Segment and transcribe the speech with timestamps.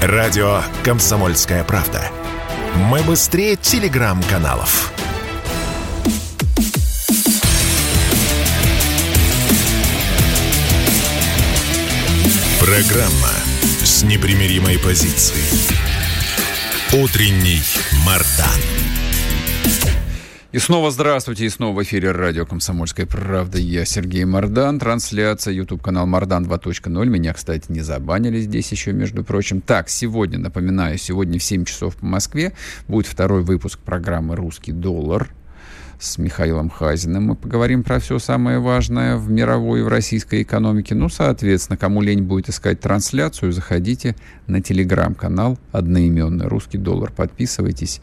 [0.00, 2.00] Радио «Комсомольская правда».
[2.76, 4.92] Мы быстрее телеграм-каналов.
[12.60, 13.32] Программа
[13.82, 15.42] с непримиримой позицией.
[16.92, 17.62] Утренний
[18.06, 18.97] Мардан.
[20.50, 23.58] И снова здравствуйте, и снова в эфире радио «Комсомольская правда».
[23.58, 24.78] Я Сергей Мордан.
[24.78, 27.04] Трансляция, YouTube-канал «Мордан 2.0».
[27.04, 29.60] Меня, кстати, не забанили здесь еще, между прочим.
[29.60, 32.54] Так, сегодня, напоминаю, сегодня в 7 часов по Москве
[32.86, 35.28] будет второй выпуск программы «Русский доллар»
[35.98, 37.24] с Михаилом Хазиным.
[37.24, 40.94] Мы поговорим про все самое важное в мировой и в российской экономике.
[40.94, 44.16] Ну, соответственно, кому лень будет искать трансляцию, заходите
[44.46, 47.12] на телеграм-канал одноименный «Русский доллар».
[47.12, 48.00] Подписывайтесь.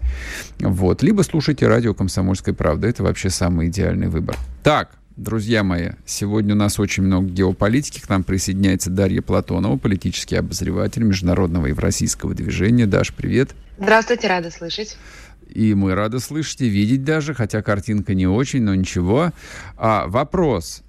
[0.60, 1.04] Вот.
[1.04, 2.88] Либо слушайте радио «Комсомольская правда».
[2.88, 4.38] Это вообще самый идеальный выбор.
[4.64, 8.02] Так, Друзья мои, сегодня у нас очень много геополитики.
[8.02, 12.86] К нам присоединяется Дарья Платонова, политический обозреватель международного и евразийского движения.
[12.86, 13.52] Даш, привет.
[13.78, 14.98] Здравствуйте, рада слышать.
[15.50, 19.32] И мы рады слышать и видеть даже, хотя картинка не очень, но ничего.
[19.78, 20.84] А, вопрос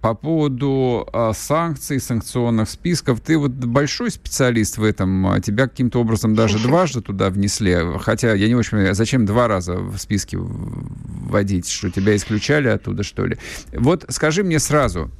[0.00, 3.20] по поводу а, санкций, санкционных списков.
[3.20, 5.26] Ты вот большой специалист в этом.
[5.26, 7.76] А тебя каким-то образом даже дважды туда внесли.
[8.00, 11.68] Хотя я не очень понимаю, зачем два раза в списке вводить?
[11.68, 13.38] Что тебя исключали оттуда, что ли?
[13.72, 15.10] Вот скажи мне сразу,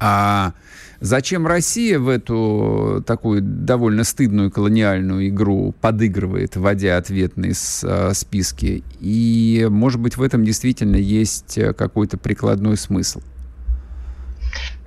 [0.00, 0.52] а
[1.00, 7.54] Зачем Россия в эту такую довольно стыдную колониальную игру подыгрывает, вводя ответные
[7.84, 8.82] а, списки?
[8.98, 13.20] И, может быть, в этом действительно есть э, какой-то прикладной смысл?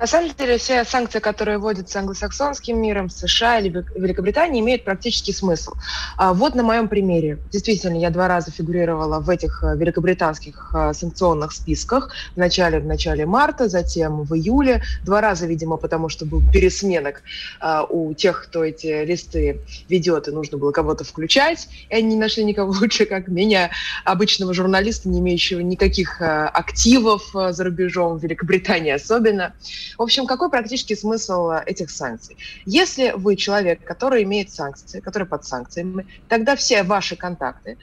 [0.02, 5.74] На самом деле, все санкции, которые вводятся англосаксонским миром, США или Великобритании, имеют практический смысл.
[6.18, 7.38] А вот на моем примере.
[7.52, 12.16] Действительно, я два раза фигурировала в этих э, великобританских э, санкционных списках.
[12.36, 14.82] Вначале в начале марта, затем в июле.
[15.04, 17.22] Два раза, видимо, потому что был пересменок
[17.62, 21.70] э, у тех, кто эти листы ведет, и нужно было кого-то включать.
[21.92, 23.70] И они не нашли никого лучше, как меня,
[24.04, 29.54] обычного журналиста, не имеющего никаких активов за рубежом, в Великобритании особенно.
[29.98, 32.38] В общем, какой практический смысл э, этих санкций?
[32.66, 37.78] Если вы человек, который имеет санкции, который под санкциями, тогда все ваши контакты,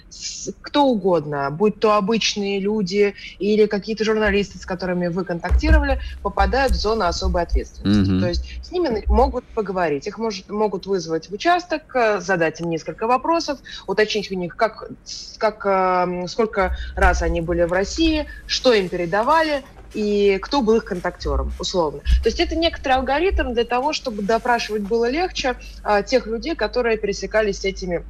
[0.63, 6.77] кто угодно, будь то обычные люди или какие-то журналисты, с которыми вы контактировали, попадают в
[6.77, 8.13] зону особой ответственности.
[8.13, 8.21] Mm-hmm.
[8.21, 12.71] То есть с ними могут поговорить, их может, могут вызвать в участок, э, задать им
[12.71, 14.91] несколько вопросов, уточнить у них, как,
[15.39, 20.84] как, эм, сколько раз они были в России, что им передавали, и кто был их
[20.84, 22.00] контактером, условно.
[22.22, 26.99] То есть это некоторый алгоритм для того, чтобы допрашивать было легче а, тех людей, которые
[26.99, 28.04] пересекались с этими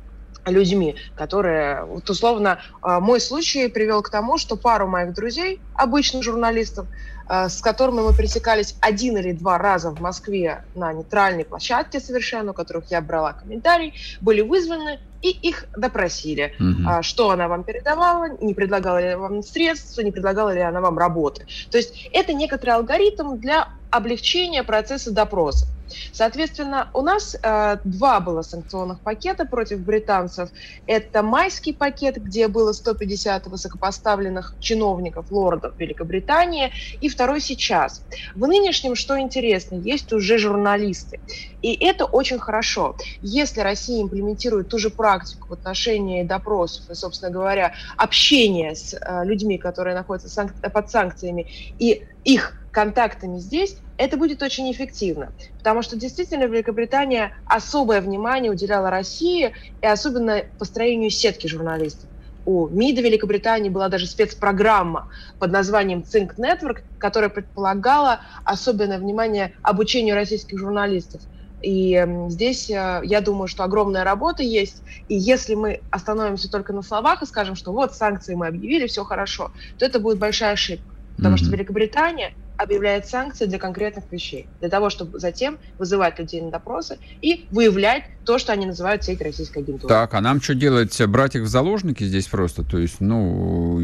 [0.46, 6.22] людьми, которые, вот условно, а, мой случай привел к тому, что пару моих друзей, обычных
[6.22, 6.86] журналистов,
[7.26, 12.52] а, с которыми мы пересекались один или два раза в Москве на нейтральной площадке совершенно,
[12.52, 16.54] у которых я брала комментарий, были вызваны и их допросили.
[16.58, 17.02] Угу.
[17.02, 21.46] Что она вам передавала, не предлагала ли вам средства, не предлагала ли она вам работы.
[21.70, 25.66] То есть это некоторый алгоритм для облегчения процесса допроса.
[26.12, 30.50] Соответственно, у нас э, два было санкционных пакета против британцев.
[30.86, 38.02] Это майский пакет, где было 150 высокопоставленных чиновников, лордов Великобритании, и второй сейчас.
[38.34, 41.20] В нынешнем, что интересно, есть уже журналисты.
[41.62, 42.96] И это очень хорошо.
[43.22, 45.07] Если Россия имплементирует ту же практику
[45.48, 51.46] в отношении допросов и, собственно говоря, общения с э, людьми, которые находятся под санкциями,
[51.78, 55.32] и их контактами здесь, это будет очень эффективно.
[55.58, 59.52] Потому что действительно Великобритания особое внимание уделяла России
[59.82, 62.08] и особенно построению сетки журналистов.
[62.44, 65.08] У МИДа Великобритании была даже спецпрограмма
[65.38, 71.20] под названием Think Network, которая предполагала особенное внимание обучению российских журналистов.
[71.62, 74.82] И здесь э, я думаю, что огромная работа есть.
[75.08, 79.04] И если мы остановимся только на словах и скажем, что вот санкции мы объявили, все
[79.04, 80.94] хорошо, то это будет большая ошибка.
[81.16, 81.38] Потому mm-hmm.
[81.38, 86.98] что Великобритания объявляет санкции для конкретных вещей, для того, чтобы затем вызывать людей на допросы
[87.22, 89.88] и выявлять то, что они называют сеть российской агентуры.
[89.88, 91.00] Так, а нам что делать?
[91.06, 92.62] Брать их в заложники здесь просто?
[92.62, 93.80] То есть, ну,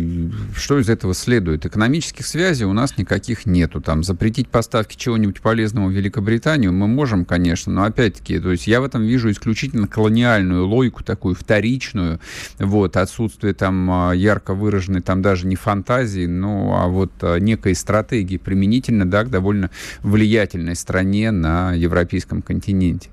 [0.55, 1.65] что из этого следует?
[1.65, 3.81] Экономических связей у нас никаких нету.
[3.81, 8.81] Там запретить поставки чего-нибудь полезного в Великобританию мы можем, конечно, но опять-таки, то есть я
[8.81, 12.21] в этом вижу исключительно колониальную логику, такую вторичную,
[12.59, 17.75] вот, отсутствие там а, ярко выраженной, там даже не фантазии, ну, а вот а, некой
[17.75, 19.71] стратегии применения применительно да, к довольно
[20.03, 23.11] влиятельной стране на европейском континенте.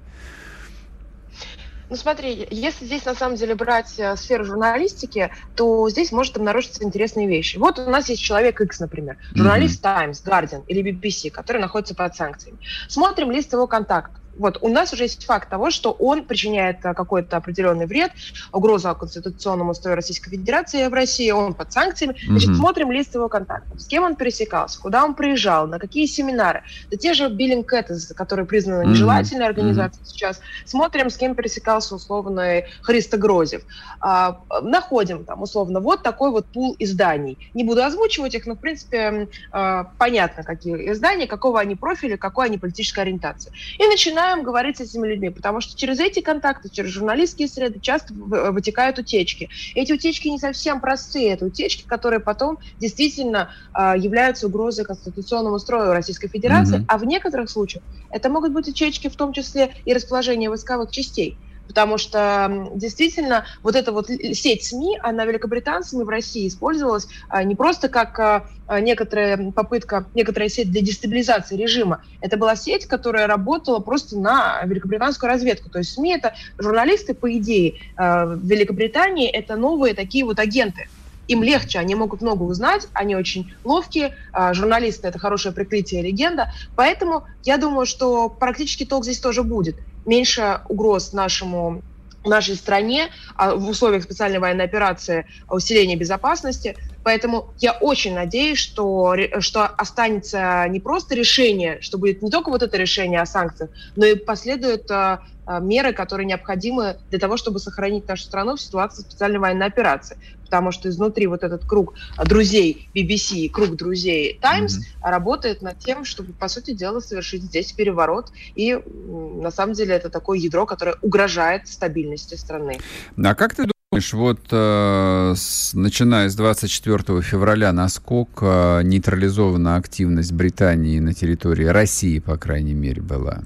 [1.90, 6.86] Ну смотри, если здесь на самом деле брать э, сферу журналистики, то здесь может обнаружиться
[6.86, 7.58] интересные вещи.
[7.58, 10.14] Вот у нас есть человек X, например, журналист mm-hmm.
[10.14, 12.60] Times, Guardian или BBC, который находится под санкциями.
[12.88, 14.21] Смотрим лист его контактов.
[14.38, 18.12] Вот у нас уже есть факт того, что он причиняет э, какой-то определенный вред,
[18.52, 22.16] угрозу конституционному строю Российской Федерации в России, он под санкциями.
[22.26, 22.56] Значит, mm-hmm.
[22.56, 26.64] смотрим лист его контактов, с кем он пересекался, куда он приезжал, на какие семинары.
[26.90, 30.10] Да те же Billing Cats, которые признаны нежелательной организацией mm-hmm.
[30.10, 30.42] сейчас.
[30.66, 33.64] Смотрим, с кем пересекался условно Христо Грозев.
[34.00, 37.38] А, находим там условно вот такой вот пул изданий.
[37.54, 42.48] Не буду озвучивать их, но в принципе а, понятно, какие издания, какого они профиля, какой
[42.48, 43.52] они политической ориентации.
[43.78, 48.14] И начинаем говорить с этими людьми, потому что через эти контакты, через журналистские среды часто
[48.14, 49.50] вытекают утечки.
[49.76, 55.94] Эти утечки не совсем простые, это утечки, которые потом действительно э, являются угрозой конституционному строю
[55.94, 56.86] Российской Федерации, mm-hmm.
[56.88, 61.38] а в некоторых случаях это могут быть утечки в том числе и расположение войсковых частей
[61.72, 67.56] потому что действительно вот эта вот сеть СМИ, она великобританцами в России использовалась а, не
[67.56, 72.04] просто как а, а, некоторая попытка, некоторая сеть для дестабилизации режима.
[72.20, 75.70] Это была сеть, которая работала просто на великобританскую разведку.
[75.70, 80.90] То есть СМИ— это журналисты, по идее, в Великобритании— это новые такие вот агенты
[81.28, 84.18] им легче, они могут много узнать, они очень ловкие,
[84.52, 86.52] журналисты— это хорошее прикрытие, легенда.
[86.76, 91.82] Поэтому я думаю, что практически толк здесь тоже будет меньше угроз нашему
[92.24, 96.76] нашей стране а в условиях специальной военной операции усиления безопасности.
[97.04, 102.64] Поэтому я очень надеюсь, что, что останется не просто решение, что будет не только вот
[102.64, 107.60] это решение о санкциях, но и последуют а, а, меры, которые необходимы для того, чтобы
[107.60, 110.18] сохранить нашу страну в ситуации специальной военной операции.
[110.44, 111.94] Потому что изнутри вот этот круг
[112.26, 115.10] друзей BBC, круг друзей Times mm-hmm.
[115.10, 118.32] работает над тем, чтобы, по сути дела, совершить здесь переворот.
[118.56, 122.80] И на самом деле это такое ядро, которое угрожает стабильности страны.
[123.18, 125.36] А как ты думаешь, вот э,
[125.74, 133.42] начиная с 24 февраля, насколько нейтрализована активность Британии на территории России, по крайней мере, была?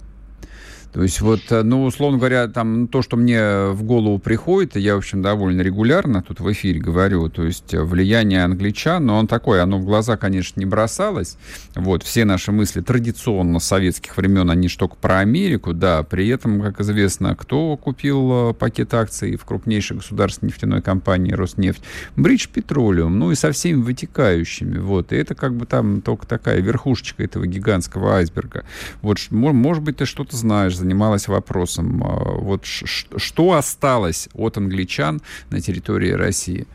[0.96, 4.78] То есть вот, э, ну, условно говоря, там ну, то, что мне в голову приходит,
[4.78, 9.18] я, в общем, довольно регулярно тут в эфире говорю, то есть э, влияние англичан, но
[9.18, 11.36] он такой, оно в глаза, конечно, не бросалось.
[11.76, 16.30] Вот, все наши мысли традиционно с советских времен, они же только про Америку, да, при
[16.30, 21.82] этом, как известно, кто купил э, пакет акций в крупнейшей государственной нефтяной компании Роснефть?
[22.16, 26.62] Бридж Петролиум, ну и со всеми вытекающими, вот, и это как бы там только такая
[26.62, 28.64] верхушечка этого гигантского айсберга.
[29.02, 35.60] Вот, может быть, ты что-то знаешь, занималась вопросом, а, вот что осталось от англичан на
[35.60, 36.68] территории России?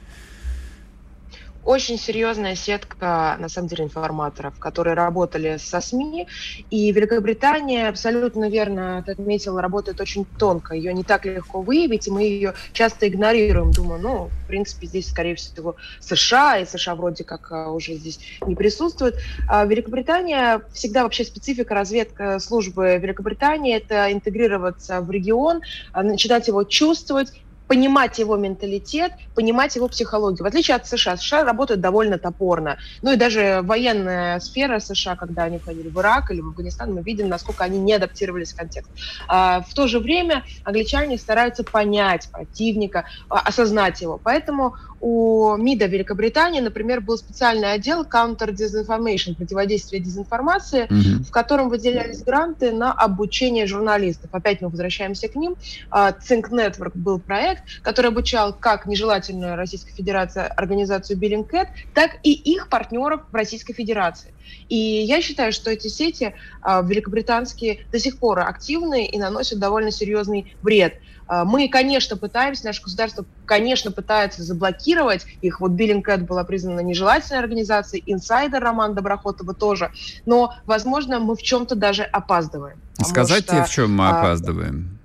[1.64, 6.26] Очень серьезная сетка, на самом деле, информаторов, которые работали со СМИ.
[6.70, 10.74] И Великобритания, абсолютно верно ты отметила, работает очень тонко.
[10.74, 13.72] Ее не так легко выявить, и мы ее часто игнорируем.
[13.72, 18.20] Думаю, ну, в принципе, здесь, скорее всего, США, и США вроде как а, уже здесь
[18.46, 19.16] не присутствует.
[19.48, 25.60] А Великобритания, всегда вообще специфика разведка службы Великобритании– это интегрироваться в регион,
[25.92, 27.32] а, начинать его чувствовать,
[27.70, 30.42] понимать его менталитет, понимать его психологию.
[30.42, 32.78] В отличие от США, США работают довольно топорно.
[33.00, 37.02] Ну и даже военная сфера США, когда они входили в Ирак или в Афганистан, мы
[37.02, 38.90] видим, насколько они не адаптировались в контекст.
[39.28, 44.18] А в то же время англичане стараются понять противника, а, осознать его.
[44.20, 51.24] Поэтому у МИДа Великобритании, например, был специальный отдел Counter Disinformation, противодействие дезинформации, mm-hmm.
[51.24, 54.30] в котором выделялись гранты на обучение журналистов.
[54.32, 55.56] Опять мы возвращаемся к ним.
[55.90, 62.32] А, Think Network был проект, который обучал как нежелательную Российской Федерации организацию Bellingcat, так и
[62.32, 64.32] их партнеров в Российской Федерации.
[64.68, 69.90] И я считаю, что эти сети а, великобританские до сих пор активны и наносят довольно
[69.90, 70.94] серьезный вред.
[71.26, 75.60] А, мы, конечно, пытаемся, наше государство, конечно, пытается заблокировать их.
[75.60, 79.92] Вот Billingcat была признана нежелательной организацией, инсайдер Роман Доброхотова тоже.
[80.26, 82.80] Но, возможно, мы в чем-то даже опаздываем.
[83.00, 84.98] Сказать что, в чем мы а, опаздываем?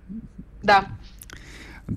[0.63, 0.85] Да.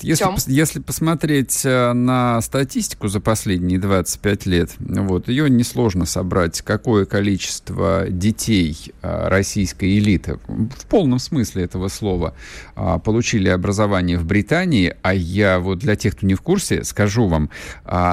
[0.02, 7.06] Если, если посмотреть э, на статистику за последние 25 лет, вот, ее несложно собрать, какое
[7.06, 12.34] количество детей э, российской элиты, в полном смысле этого слова,
[12.76, 17.26] э, получили образование в Британии, а я вот для тех, кто не в курсе, скажу
[17.26, 17.50] вам,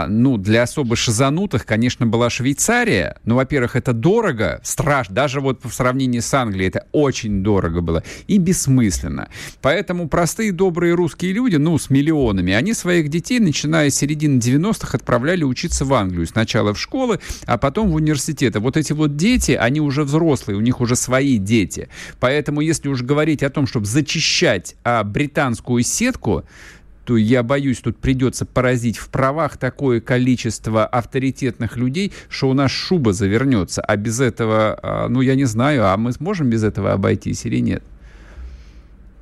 [0.07, 5.71] ну, для особо шизанутых, конечно, была Швейцария, но, во-первых, это дорого, страшно, даже вот в
[5.73, 9.29] сравнении с Англией это очень дорого было и бессмысленно.
[9.61, 14.95] Поэтому простые добрые русские люди, ну, с миллионами, они своих детей, начиная с середины 90-х,
[14.95, 16.27] отправляли учиться в Англию.
[16.27, 18.59] Сначала в школы, а потом в университеты.
[18.59, 21.89] Вот эти вот дети, они уже взрослые, у них уже свои дети.
[22.19, 26.43] Поэтому, если уж говорить о том, чтобы зачищать а, британскую сетку,
[27.03, 32.69] то я боюсь, тут придется поразить в правах такое количество авторитетных людей, что у нас
[32.69, 33.81] шуба завернется.
[33.81, 37.57] А без этого, а, ну, я не знаю, а мы сможем без этого обойтись или
[37.57, 37.83] нет?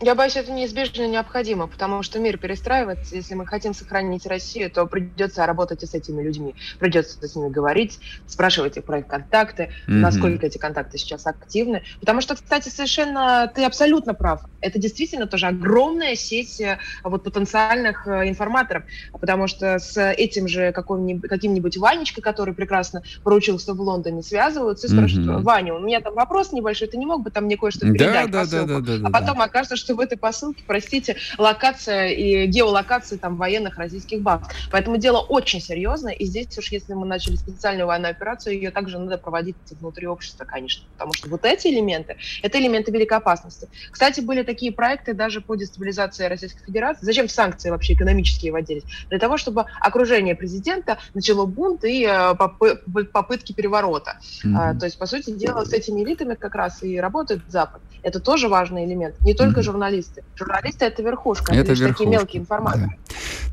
[0.04, 3.16] Я боюсь, это неизбежно необходимо, потому что мир перестраивается.
[3.16, 6.56] Если мы хотим сохранить Россию, то придется работать и с этими людьми.
[6.78, 9.94] Придется с ними говорить, спрашивать их про их контакты, mm-hmm.
[9.94, 11.84] насколько эти контакты сейчас активны.
[12.02, 14.42] Потому что, кстати, совершенно ты абсолютно прав.
[14.60, 18.84] Это действительно тоже огромная сеть э, вот, потенциальных э, информаторов.
[19.14, 25.30] Потому что с этим же каким-нибудь Ванечкой, который прекрасно проучился в Лондоне, связываются и спрашивают,
[25.30, 25.44] mm-hmm.
[25.44, 28.32] Ваня, у меня там вопрос небольшой, ты не мог бы там мне кое-что передать?
[28.32, 29.46] Да, да, да, да, да, а потом да.
[29.46, 34.42] окажется, что в этой посылке, простите, локация и геолокация там военных российских баз.
[34.72, 39.00] Поэтому дело очень серьезное, и здесь уж если мы начали специальную военную операцию, ее также
[39.00, 43.68] надо проводить внутри общества, конечно, потому что вот эти элементы, это элементы великой опасности.
[43.92, 47.06] Кстати, были такие проекты даже по дестабилизации Российской Федерации.
[47.06, 48.84] Зачем санкции вообще экономические вводились?
[49.10, 54.18] Для того, чтобы окружение президента начало бунт и э, попытки переворота.
[54.46, 54.80] Mm-hmm.
[54.80, 57.82] То есть, по сути дела, с этими элитами как раз и работает Запад.
[58.04, 59.16] Это тоже важный элемент.
[59.22, 59.64] Не только mm-hmm.
[59.64, 60.24] журналисты.
[60.36, 61.88] Журналисты— это верхушка, это, верхушка.
[61.88, 62.98] такие мелкие информаторы.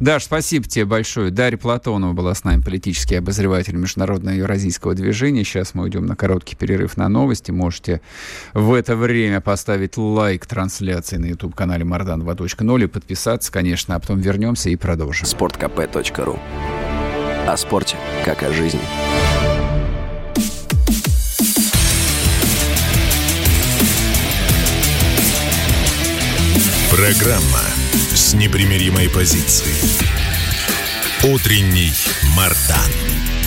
[0.00, 0.14] Да.
[0.14, 1.30] Даш, спасибо тебе большое.
[1.30, 5.44] Дарья Платонова была с нами, политический обозреватель Международного евразийского движения.
[5.44, 7.52] Сейчас мы уйдем на короткий перерыв на новости.
[7.52, 8.00] Можете
[8.52, 14.18] в это время поставить лайк трансляции на YouTube-канале Мардан 2.0 и подписаться, конечно, а потом
[14.18, 15.26] вернемся и продолжим.
[15.26, 16.38] sportkp.ru
[17.46, 18.80] О спорте, как о жизни.
[27.00, 27.62] Программа
[28.14, 29.74] с непримиримой позицией.
[31.22, 31.94] Утренний
[32.36, 33.39] Мардан.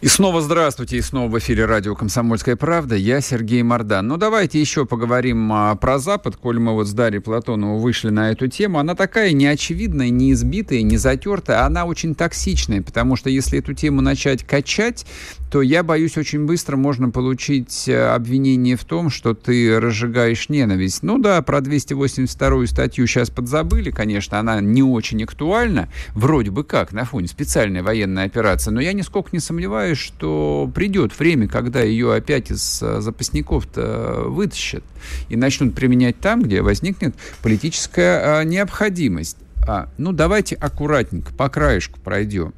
[0.00, 2.96] И снова здравствуйте, и снова в эфире радио «Комсомольская правда».
[2.96, 4.08] Я Сергей Мордан.
[4.08, 8.30] Ну, давайте еще поговорим а, про Запад, коль мы вот с Дарьей Платоновой вышли на
[8.30, 8.78] эту тему.
[8.78, 14.00] Она такая неочевидная, не избитая, не затертая, она очень токсичная, потому что если эту тему
[14.00, 15.04] начать качать,
[15.50, 21.02] то я боюсь, очень быстро можно получить э, обвинение в том, что ты разжигаешь ненависть.
[21.02, 26.92] Ну да, про 282 статью сейчас подзабыли, конечно, она не очень актуальна, вроде бы как,
[26.92, 31.82] на фоне специальной военной операции, но я нисколько не сомневаюсь, сомневаюсь, что придет время, когда
[31.82, 34.84] ее опять из э, запасников-то вытащат
[35.28, 39.36] и начнут применять там, где возникнет политическая а, необходимость.
[39.66, 42.52] А, ну, давайте аккуратненько, по краешку пройдем.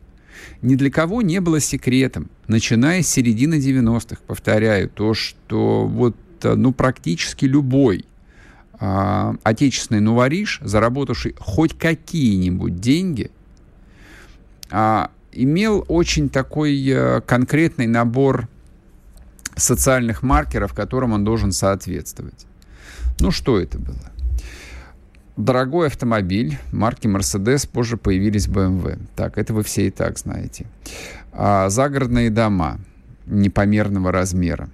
[0.61, 6.55] Ни для кого не было секретом, начиная с середины 90-х, повторяю, то, что вот, э,
[6.55, 8.05] ну, практически любой
[8.75, 13.31] а, отечественный новориш, заработавший хоть какие-нибудь деньги,
[14.71, 18.49] а, имел очень такой э, конкретный набор
[19.57, 22.47] социальных маркеров, которым он должен соответствовать.
[23.21, 24.13] Ну, что это было?
[25.37, 28.99] Дорогой автомобиль марки Mercedes, позже появились BMW.
[29.17, 30.67] Так, это вы все и так знаете.
[31.33, 32.79] А, загородные дома
[33.27, 34.69] непомерного размера.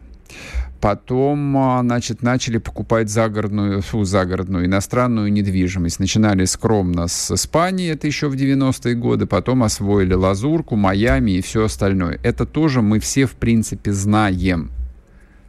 [0.80, 5.98] Потом, а, значит, начали покупать загородную, фу, загородную иностранную недвижимость.
[5.98, 11.64] Начинали скромно с Испании, это еще в 90-е годы, потом освоили Лазурку, Майами и все
[11.64, 12.20] остальное.
[12.22, 14.70] Это тоже мы все, в принципе, знаем.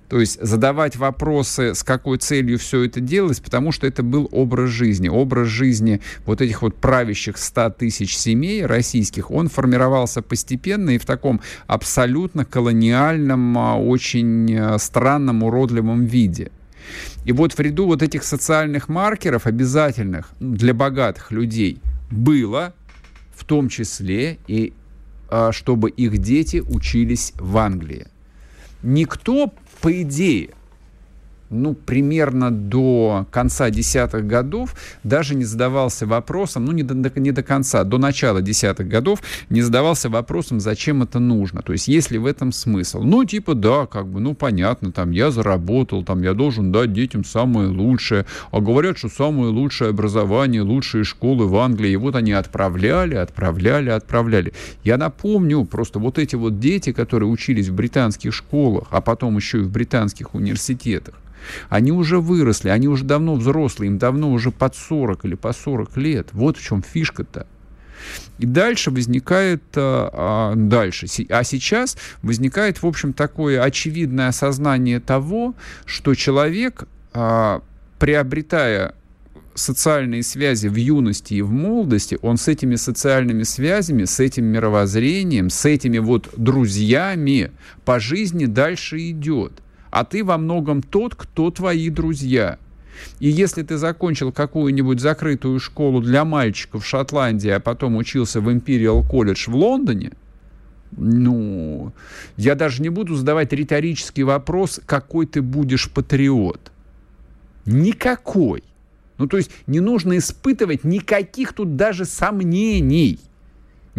[0.10, 4.72] То есть задавать вопросы, с какой целью все это делалось, потому что это был образ
[4.72, 5.08] жизни.
[5.08, 11.06] Образ жизни вот этих вот правящих 100 тысяч семей российских, он формировался постепенно и в
[11.06, 16.52] таком абсолютно колониальном, а, очень а, странном, уродливом виде.
[17.26, 22.74] И вот в ряду вот этих социальных маркеров обязательных для богатых людей было
[23.36, 24.74] в том числе и
[25.30, 28.08] а, чтобы их дети учились в Англии.
[28.82, 30.52] Никто по идее,
[31.50, 37.44] ну, примерно до конца десятых годов даже не задавался вопросом, ну, не до, не до
[37.44, 41.62] конца, до начала десятых годов не задавался вопросом, зачем это нужно.
[41.62, 43.02] То есть, есть ли в этом смысл?
[43.02, 47.24] Ну, типа, да, как бы, ну, понятно, там, я заработал, там, я должен дать детям
[47.24, 48.26] самое лучшее.
[48.52, 51.92] А говорят, что самое лучшее образование, лучшие школы в Англии.
[51.92, 54.54] И вот они отправляли, отправляли, отправляли.
[54.84, 59.60] Я напомню, просто вот эти вот дети, которые учились в британских школах, а потом еще
[59.60, 61.16] и в британских университетах,
[61.70, 65.98] они уже выросли, они уже давно взрослые, им давно уже под 40 или по 40
[65.98, 66.30] лет.
[66.34, 67.48] Вот в чем фишка-то.
[68.38, 75.56] И дальше возникает, а, а, дальше, а сейчас возникает, в общем, такое очевидное осознание того,
[75.86, 77.62] что человек, а,
[78.00, 78.94] приобретая
[79.56, 85.50] социальные связи в юности и в молодости, он с этими социальными связями, с этим мировоззрением,
[85.50, 87.52] с этими вот друзьями
[87.84, 89.52] по жизни дальше идет
[89.90, 92.58] а ты во многом тот, кто твои друзья.
[93.20, 98.50] И если ты закончил какую-нибудь закрытую школу для мальчиков в Шотландии, а потом учился в
[98.50, 100.12] Imperial College в Лондоне,
[100.92, 101.94] ну,
[102.36, 106.72] я даже не буду задавать риторический вопрос, какой ты будешь патриот.
[107.66, 108.64] Никакой.
[109.18, 113.20] Ну, то есть не нужно испытывать никаких тут даже сомнений.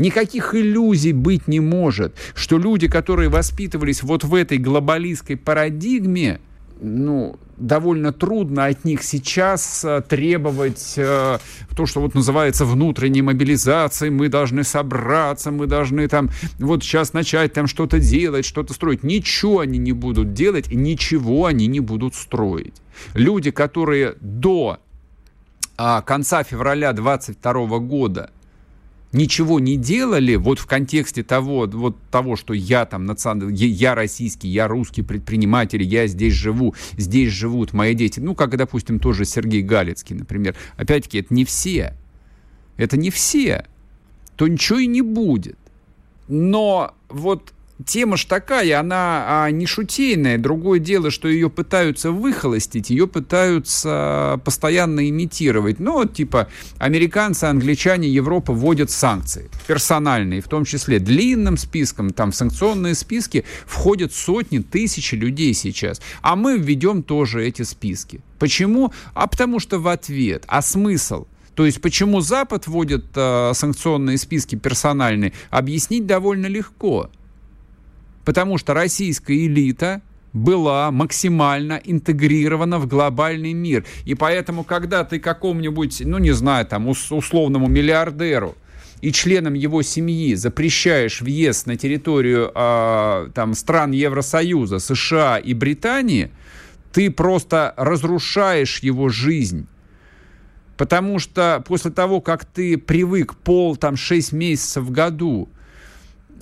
[0.00, 6.40] Никаких иллюзий быть не может, что люди, которые воспитывались вот в этой глобалистской парадигме,
[6.80, 11.38] ну, довольно трудно от них сейчас э, требовать э,
[11.76, 14.11] то, что вот называется внутренней мобилизацией.
[14.11, 19.02] Мы должны собраться, мы должны там вот сейчас начать там что-то делать, что-то строить.
[19.02, 22.80] Ничего они не будут делать, ничего они не будут строить.
[23.12, 24.78] Люди, которые до
[25.76, 28.30] а, конца февраля 22 года
[29.12, 34.49] ничего не делали вот в контексте того, вот того, что я там национальный, я российский,
[34.49, 38.21] я русский предприниматель, я здесь живу, здесь живут мои дети.
[38.21, 40.55] Ну, как, допустим, тоже Сергей Галицкий, например.
[40.76, 41.97] Опять-таки, это не все.
[42.76, 43.67] Это не все.
[44.37, 45.59] То ничего и не будет.
[46.29, 47.52] Но вот
[47.87, 50.38] тема ж такая, она а, не шутейная.
[50.38, 55.80] Другое дело, что ее пытаются выхолостить, ее пытаются постоянно имитировать.
[55.80, 62.37] Ну, типа, американцы, англичане, Европа вводят санкции персональные, в том числе длинным списком, там в
[62.37, 66.00] санкционные списки входят сотни, тысячи людей сейчас.
[66.22, 68.20] А мы введем тоже эти списки.
[68.38, 68.92] Почему?
[69.14, 70.44] А потому что в ответ.
[70.46, 71.26] А смысл?
[71.54, 77.10] То есть почему Запад вводит э, санкционные списки персональные, объяснить довольно легко
[78.30, 83.84] потому что российская элита была максимально интегрирована в глобальный мир.
[84.04, 88.54] И поэтому, когда ты какому-нибудь, ну не знаю, там, условному миллиардеру
[89.00, 96.30] и членам его семьи запрещаешь въезд на территорию э, там, стран Евросоюза, США и Британии,
[96.92, 99.66] ты просто разрушаешь его жизнь.
[100.76, 105.49] Потому что после того, как ты привык пол, там, 6 месяцев в году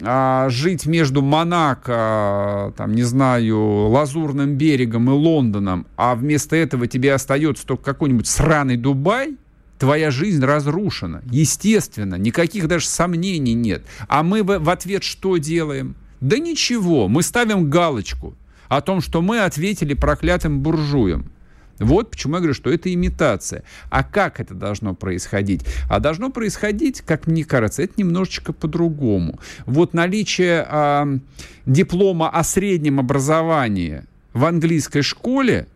[0.02, 7.12] а, жить между Монако, там, не знаю, Лазурным берегом и Лондоном, а вместо этого тебе
[7.12, 9.36] остается только какой-нибудь сраный Дубай,
[9.78, 11.22] твоя жизнь разрушена.
[11.30, 13.84] Естественно, никаких даже сомнений нет.
[14.08, 15.94] А мы в, ответ что делаем?
[16.20, 18.34] Да ничего, мы ставим галочку
[18.68, 21.30] о том, что мы ответили проклятым буржуям.
[21.78, 23.62] Вот почему я говорю, что это имитация.
[23.90, 25.64] А как это должно происходить?
[25.88, 29.38] А должно происходить, как мне кажется, это немножечко по-другому.
[29.66, 31.18] Вот наличие э,
[31.66, 35.66] диплома о среднем образовании в английской школе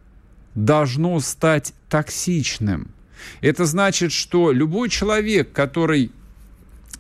[0.55, 2.89] должно стать токсичным.
[3.41, 6.11] Это значит, что любой человек, который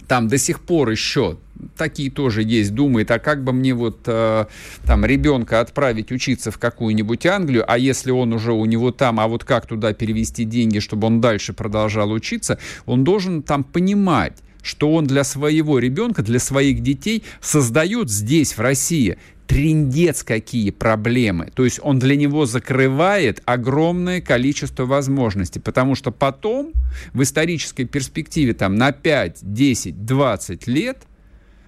[0.08, 1.38] там до сих пор еще
[1.76, 4.46] такие тоже есть, думает, а как бы мне вот э,
[4.84, 9.28] там ребенка отправить учиться в какую-нибудь Англию, а если он уже у него там, а
[9.28, 14.92] вот как туда перевести деньги, чтобы он дальше продолжал учиться, он должен там понимать, что
[14.92, 19.18] он для своего ребенка, для своих детей создает здесь, в России,
[19.52, 21.50] трендец какие проблемы.
[21.54, 26.72] То есть он для него закрывает огромное количество возможностей, потому что потом
[27.12, 31.02] в исторической перспективе там на 5, 10, 20 лет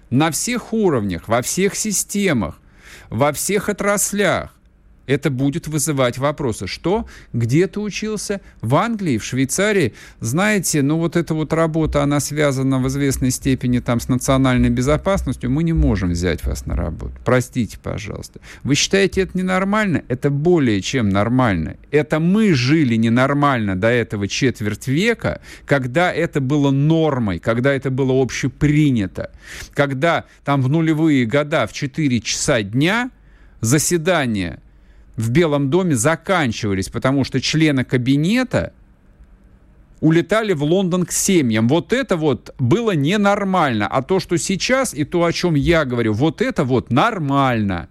[0.09, 2.59] на всех уровнях, во всех системах,
[3.09, 4.55] во всех отраслях
[5.07, 6.67] это будет вызывать вопросы.
[6.67, 7.05] Что?
[7.33, 8.41] Где ты учился?
[8.61, 9.93] В Англии, в Швейцарии?
[10.19, 15.49] Знаете, ну вот эта вот работа, она связана в известной степени там с национальной безопасностью.
[15.49, 17.13] Мы не можем взять вас на работу.
[17.23, 18.39] Простите, пожалуйста.
[18.63, 20.03] Вы считаете это ненормально?
[20.07, 21.77] Это более чем нормально.
[21.91, 28.21] Это мы жили ненормально до этого четверть века, когда это было нормой, когда это было
[28.21, 29.31] общепринято.
[29.73, 33.11] Когда там в нулевые года в 4 часа дня
[33.61, 34.59] заседание
[35.15, 38.73] в Белом доме заканчивались, потому что члены кабинета
[40.01, 41.67] улетали в Лондон к семьям.
[41.67, 43.87] Вот это вот было ненормально.
[43.87, 47.89] А то, что сейчас, и то, о чем я говорю, вот это вот нормально.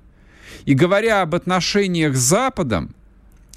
[0.64, 2.94] И говоря об отношениях с Западом,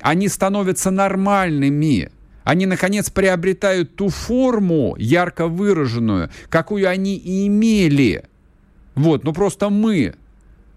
[0.02, 2.12] они становятся нормальными.
[2.44, 8.24] Они, наконец, приобретают ту форму, ярко выраженную, какую они и имели.
[8.96, 10.16] Вот, но просто мы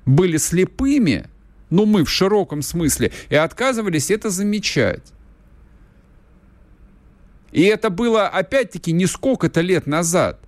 [0.04, 1.26] были слепыми,
[1.70, 5.12] ну мы в широком смысле, и отказывались это замечать.
[7.52, 10.40] И это было, опять-таки, не сколько-то лет назад.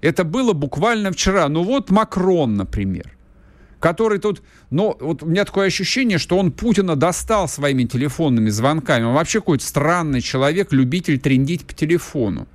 [0.00, 1.48] Это было буквально вчера.
[1.48, 3.16] Ну вот Макрон, например,
[3.80, 4.42] который тут...
[4.70, 9.04] Ну, вот у меня такое ощущение, что он Путина достал своими телефонными звонками.
[9.04, 12.46] Он вообще какой-то странный человек, любитель трендить по телефону.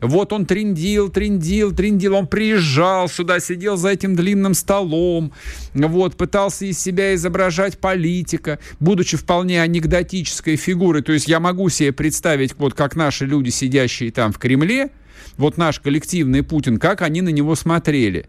[0.00, 2.14] Вот он трендил, трендил, трендил.
[2.14, 5.32] Он приезжал сюда, сидел за этим длинным столом,
[5.74, 11.02] вот, пытался из себя изображать политика, будучи вполне анекдотической фигурой.
[11.02, 14.90] То есть я могу себе представить, вот как наши люди, сидящие там в Кремле,
[15.36, 18.26] вот наш коллективный Путин, как они на него смотрели.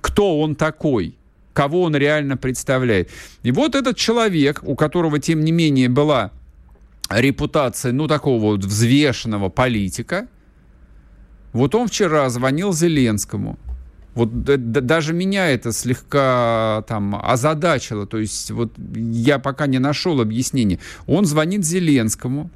[0.00, 1.16] Кто он такой?
[1.54, 3.10] Кого он реально представляет?
[3.42, 6.32] И вот этот человек, у которого, тем не менее, была
[7.20, 10.28] репутации, ну, такого вот взвешенного политика,
[11.52, 13.58] вот он вчера звонил Зеленскому.
[14.14, 18.06] Вот даже меня это слегка там озадачило.
[18.06, 20.78] То есть вот я пока не нашел объяснения.
[21.06, 22.50] Он звонит Зеленскому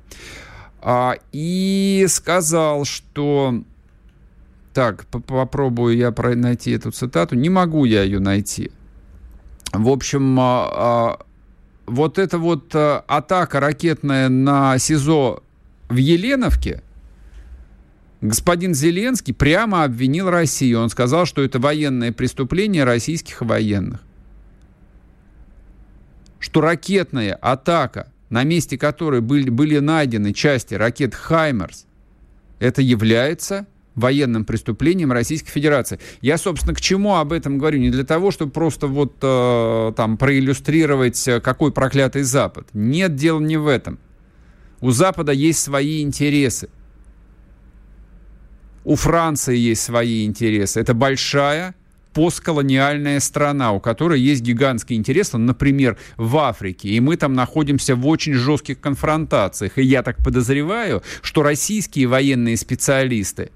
[0.81, 3.63] а, и сказал, что...
[4.73, 7.35] Так, попробую я найти эту цитату.
[7.35, 8.71] Не могу я ее найти.
[9.73, 11.19] В общем, а, а,
[11.89, 15.43] вот эта вот а, атака ракетная на СИЗО
[15.89, 16.83] в Еленовке,
[18.21, 20.81] господин Зеленский прямо обвинил Россию.
[20.81, 24.03] Он сказал, что это военное преступление российских военных.
[26.39, 31.87] Что ракетная атака, на месте которой были, были найдены части ракет «Хаймерс»,
[32.61, 33.67] это является
[33.99, 35.99] военным преступлением Российской Федерации.
[36.21, 37.79] Я, собственно, к чему об этом говорю?
[37.79, 42.69] Не для того, чтобы просто вот э, там проиллюстрировать, э, какой проклятый Запад.
[42.73, 43.99] Нет, дело не в этом.
[44.81, 46.69] У Запада есть свои интересы.
[48.85, 50.81] У Франции есть свои интересы.
[50.81, 51.75] Это большая
[52.15, 56.89] постколониальная страна, у которой есть гигантские интересы, например, в Африке.
[56.89, 59.79] И мы там находимся в очень жестких конфронтациях.
[59.79, 63.51] И я так подозреваю, что российские военные специалисты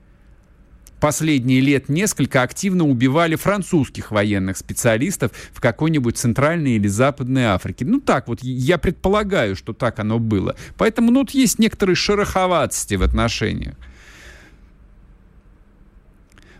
[1.03, 7.85] последние лет несколько активно убивали французских военных специалистов в какой-нибудь центральной или западной Африке.
[7.85, 10.55] Ну так вот, я предполагаю, что так оно было.
[10.79, 13.75] Поэтому ну, вот есть некоторые шероховатости в отношениях.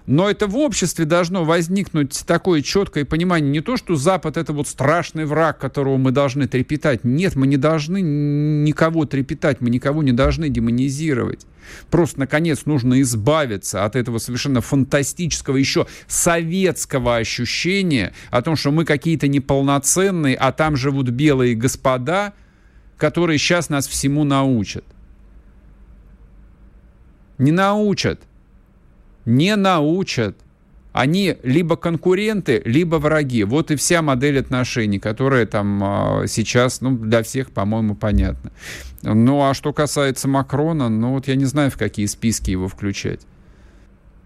[0.07, 4.67] Но это в обществе должно возникнуть такое четкое понимание, не то, что Запад это вот
[4.67, 7.05] страшный враг, которого мы должны трепетать.
[7.05, 11.47] Нет, мы не должны никого трепетать, мы никого не должны демонизировать.
[11.89, 18.85] Просто, наконец, нужно избавиться от этого совершенно фантастического, еще советского ощущения о том, что мы
[18.85, 22.33] какие-то неполноценные, а там живут белые господа,
[22.99, 24.85] которые сейчас нас всему научат.
[27.39, 28.21] Не научат
[29.25, 30.37] не научат.
[30.93, 33.45] Они либо конкуренты, либо враги.
[33.45, 38.53] Вот и вся модель отношений, которая там а, сейчас, ну, для всех, по-моему, понятна.
[39.03, 43.21] Ну, а что касается Макрона, ну, вот я не знаю, в какие списки его включать.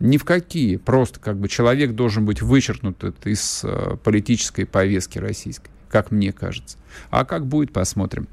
[0.00, 0.76] Ни в какие.
[0.76, 6.78] Просто как бы человек должен быть вычеркнут из э, политической повестки российской, как мне кажется.
[7.10, 8.26] А как будет, посмотрим.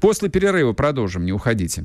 [0.00, 1.84] После перерыва продолжим, не уходите.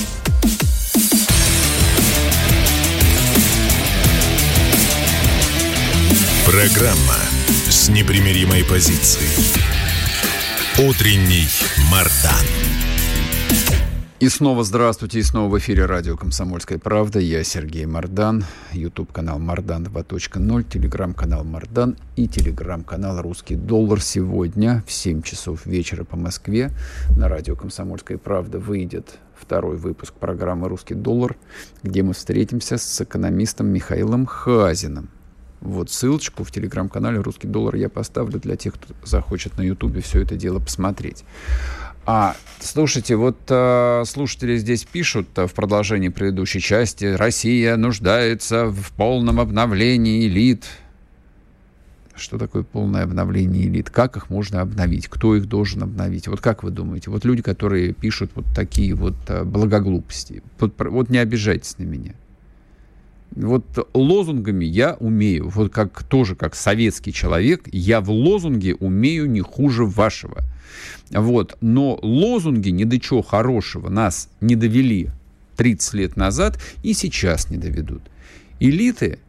[6.51, 7.15] Программа
[7.69, 9.29] с непримиримой позицией.
[10.85, 11.47] Утренний
[11.89, 12.45] Мардан.
[14.19, 17.19] И снова здравствуйте, и снова в эфире радио «Комсомольская правда».
[17.19, 24.01] Я Сергей Мардан, YouTube-канал Мардан 2.0, телеграм-канал Мардан и телеграм-канал «Русский доллар».
[24.01, 26.71] Сегодня в 7 часов вечера по Москве
[27.15, 31.37] на радио «Комсомольская правда» выйдет второй выпуск программы «Русский доллар»,
[31.81, 35.11] где мы встретимся с экономистом Михаилом Хазиным.
[35.61, 40.21] Вот ссылочку в телеграм-канале «Русский доллар» я поставлю для тех, кто захочет на ютубе все
[40.21, 41.23] это дело посмотреть.
[42.03, 48.91] А, слушайте, вот э, слушатели здесь пишут э, в продолжении предыдущей части, Россия нуждается в
[48.93, 50.65] полном обновлении элит.
[52.15, 53.91] Что такое полное обновление элит?
[53.91, 55.07] Как их можно обновить?
[55.09, 56.27] Кто их должен обновить?
[56.27, 57.11] Вот как вы думаете?
[57.11, 62.13] Вот люди, которые пишут вот такие вот э, благоглупости, вот, вот не обижайтесь на меня
[63.35, 69.41] вот лозунгами я умею, вот как тоже как советский человек, я в лозунге умею не
[69.41, 70.41] хуже вашего.
[71.11, 75.09] Вот, но лозунги ни до чего хорошего нас не довели
[75.57, 78.01] 30 лет назад и сейчас не доведут.
[78.59, 79.19] Элиты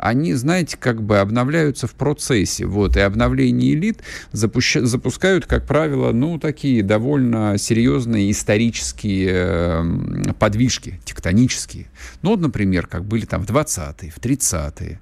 [0.00, 2.66] они, знаете, как бы обновляются в процессе.
[2.66, 4.76] Вот, и обновление элит запущ...
[4.76, 11.86] запускают, как правило, ну, такие довольно серьезные исторические э, подвижки, тектонические.
[12.22, 15.00] Ну, вот, например, как были там в 20-е, в 30-е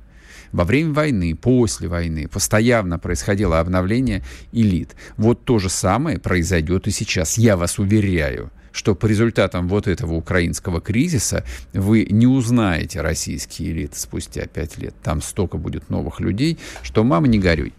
[0.50, 4.96] во время войны, после войны постоянно происходило обновление элит.
[5.16, 10.14] Вот то же самое произойдет и сейчас, я вас уверяю что по результатам вот этого
[10.14, 14.94] украинского кризиса вы не узнаете российские элиты спустя пять лет.
[15.02, 17.72] Там столько будет новых людей, что мама не горюй.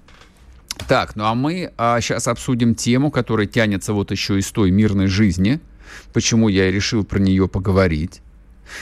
[0.89, 5.07] Так, ну а мы а, сейчас обсудим тему, которая тянется вот еще из той мирной
[5.07, 5.61] жизни.
[6.11, 8.21] Почему я решил про нее поговорить.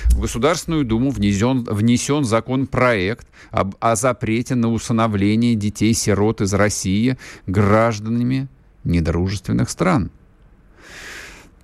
[0.09, 8.47] в Государственную Думу внесен, внесен законопроект об, о запрете на усыновление детей-сирот из России гражданами
[8.83, 10.09] недружественных стран.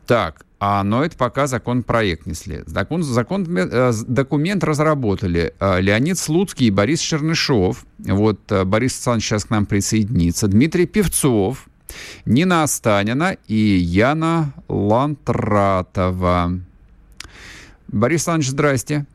[0.06, 2.63] Так, а, но это пока законопроект несли.
[2.66, 7.86] Закон, закон, э, документ разработали э, Леонид Слуцкий и Борис Чернышов.
[7.98, 10.48] Вот э, Борис Александрович сейчас к нам присоединится.
[10.48, 11.68] Дмитрий Певцов,
[12.26, 16.60] Нина Останина и Яна Лантратова.
[17.89, 19.06] Борис Александрович, здрасте.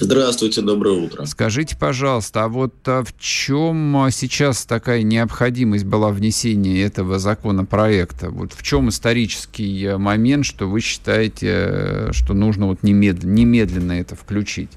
[0.00, 1.26] Здравствуйте, доброе утро.
[1.26, 8.30] Скажите, пожалуйста, а вот а в чем а, сейчас такая необходимость была внесения этого законопроекта?
[8.30, 13.92] Вот в чем исторический э, момент, что вы считаете, э, что нужно вот немедленно, немедленно
[13.92, 14.70] это включить?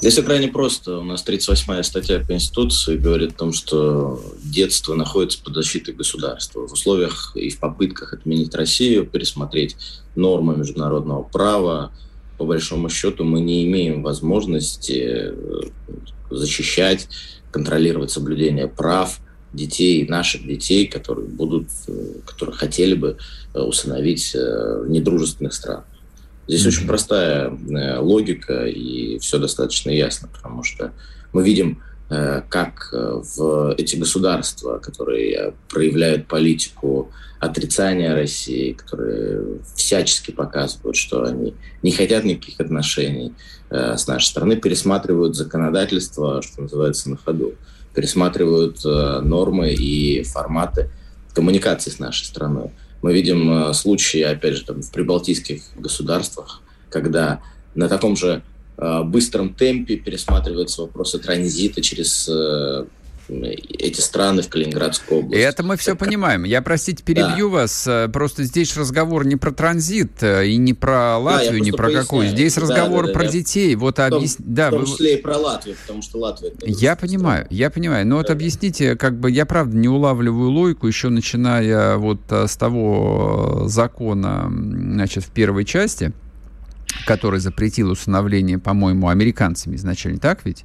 [0.00, 0.98] Здесь все крайне просто.
[0.98, 6.66] У нас 38-я статья Конституции говорит о том, что детство находится под защитой государства.
[6.66, 9.76] В условиях и в попытках отменить Россию, пересмотреть
[10.16, 11.92] нормы международного права,
[12.38, 15.34] по большому счету мы не имеем возможности э,
[16.30, 17.08] защищать,
[17.50, 19.20] контролировать соблюдение прав
[19.52, 21.92] детей, наших детей, которые будут, э,
[22.26, 23.16] которые хотели бы
[23.54, 25.84] э, усыновить в недружественных странах.
[26.46, 26.68] Здесь mm-hmm.
[26.68, 30.92] очень простая логика, и все достаточно ясно, потому что
[31.32, 37.10] мы видим, как в эти государства, которые проявляют политику
[37.44, 43.34] отрицания России, которые всячески показывают, что они не хотят никаких отношений
[43.70, 47.54] э, с нашей стороны, пересматривают законодательство, что называется, на ходу,
[47.94, 50.90] пересматривают э, нормы и форматы
[51.34, 52.70] коммуникации с нашей страной.
[53.02, 57.42] Мы видим э, случаи, опять же, там, в прибалтийских государствах, когда
[57.74, 58.42] на таком же э,
[58.76, 62.84] быстром темпе пересматриваются вопросы транзита через э,
[63.28, 65.42] эти страны в Калининградской области.
[65.42, 66.44] Это мы все так, понимаем.
[66.44, 67.56] Я, простите, перебью да.
[67.56, 67.86] вас.
[67.86, 71.84] Э, просто здесь разговор не про транзит э, и не про Латвию, да, не про
[71.84, 72.04] поясняю.
[72.04, 72.28] какую.
[72.28, 73.74] Здесь разговор да, да, про да, детей.
[73.76, 74.36] Вот в том, объяс...
[74.38, 75.18] да, в том числе вы...
[75.18, 76.52] и про Латвию, потому что Латвия...
[76.66, 77.58] Я понимаю, страна.
[77.58, 78.06] я понимаю.
[78.06, 78.22] Но да.
[78.22, 83.64] вот объясните, как бы я правда не улавливаю логику, еще начиная вот э, с того
[83.66, 86.12] закона, значит, в первой части,
[87.06, 90.64] который запретил усыновление, по-моему, американцами изначально, так ведь?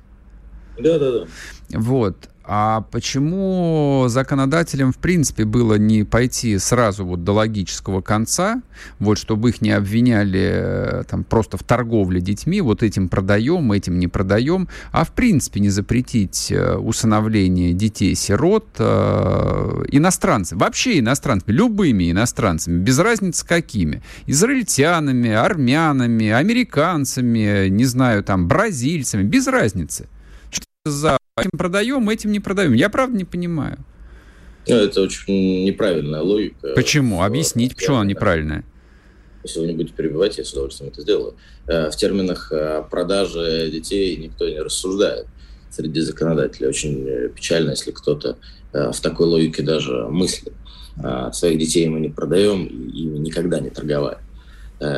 [0.77, 1.25] Да, да, да.
[1.73, 2.29] Вот.
[2.51, 8.63] А почему законодателям, в принципе, было не пойти сразу вот до логического конца,
[8.97, 13.99] вот, чтобы их не обвиняли э, там, просто в торговле детьми, вот этим продаем, этим
[13.99, 22.09] не продаем, а в принципе не запретить э, усыновление детей-сирот э, иностранцам, вообще иностранцами, любыми
[22.09, 30.07] иностранцами, без разницы какими, израильтянами, армянами, американцами, не знаю, там, бразильцами, без разницы.
[30.85, 32.73] За этим продаем, этим не продаем.
[32.73, 33.77] Я правда не понимаю.
[34.67, 36.73] Ну, это очень неправильная логика.
[36.75, 37.23] Почему?
[37.23, 38.63] Объяснить, почему она неправильная?
[39.43, 41.35] Если вы не будете перебивать, я с удовольствием это сделаю.
[41.67, 45.27] Э, в терминах э, продажи детей никто не рассуждает
[45.71, 46.67] среди законодателей.
[46.67, 48.37] Очень э, печально, если кто-то
[48.71, 50.53] в такой логике даже мыслит.
[51.33, 54.19] Своих детей мы не продаем и ими никогда не торговали.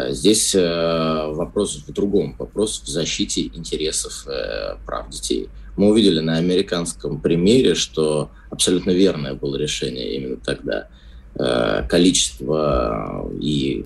[0.10, 2.36] Здесь вопрос в другом.
[2.38, 4.28] Вопрос в защите интересов
[4.86, 10.88] прав детей– мы увидели на американском примере, что абсолютно верное было решение именно тогда.
[11.36, 13.86] Э, количество и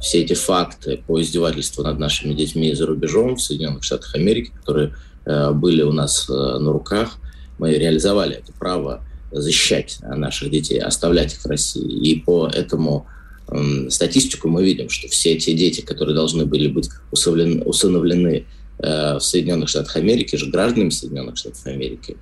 [0.00, 4.94] все эти факты по издевательству над нашими детьми за рубежом в Соединенных Штатах Америки, которые
[5.24, 7.18] э, были у нас э, на руках,
[7.58, 12.08] мы реализовали это право защищать наших детей, оставлять их в России.
[12.08, 13.06] И по этому
[13.88, 18.46] статистику мы видим, что все эти дети, которые должны были быть усыновлены
[18.78, 22.16] в Соединенных Штатах Америки, же гражданами Соединенных Штатов Америки,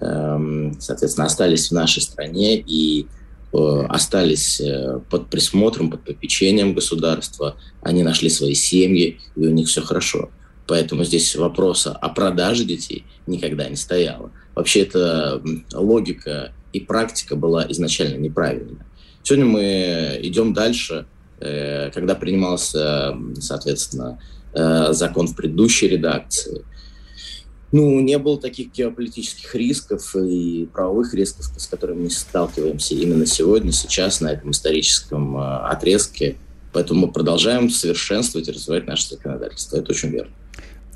[0.00, 3.06] эм, соответственно, остались в нашей стране и
[3.52, 9.68] э, остались э, под присмотром, под попечением государства, они нашли свои семьи, и у них
[9.68, 10.30] все хорошо.
[10.66, 14.30] Поэтому здесь вопроса о продаже детей никогда не стояло.
[14.54, 15.40] Вообще эта
[15.72, 18.86] логика и практика была изначально неправильная.
[19.22, 21.06] Сегодня мы идем дальше,
[21.38, 24.20] когда принимался, соответственно,
[24.58, 26.64] Э, закон в предыдущей редакции.
[27.70, 33.70] Ну, не было таких геополитических рисков и правовых рисков, с которыми мы сталкиваемся именно сегодня,
[33.70, 36.36] сейчас, на этом историческом э, отрезке.
[36.72, 39.76] Поэтому мы продолжаем совершенствовать и развивать наше законодательство.
[39.76, 40.32] Это очень верно.